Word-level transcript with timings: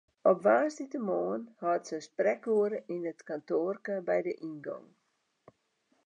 Op 0.29 0.37
woansdeitemoarn 0.45 1.43
hâldt 1.63 1.87
se 1.89 1.97
sprekoere 2.09 2.77
yn 2.93 3.07
it 3.11 3.19
kantoarke 3.29 3.95
by 4.07 4.17
de 4.27 4.33
yngong. 4.47 4.87